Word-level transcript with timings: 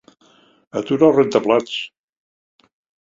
Atura 0.79 1.09
el 1.09 1.15
rentaplats. 1.19 1.77